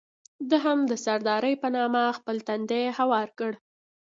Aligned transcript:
ده 0.49 0.57
هم 0.65 0.79
د 0.89 0.91
سردارۍ 1.05 1.53
په 1.63 1.67
نامه 1.75 2.01
خپل 2.17 2.37
تندی 2.47 2.83
هوار 2.97 3.27
کړ. 3.39 3.51